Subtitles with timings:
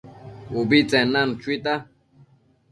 [0.59, 1.73] ubitsen nanu chuita